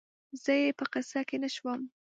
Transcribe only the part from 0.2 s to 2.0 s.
زه یې په قصه کې نه شوم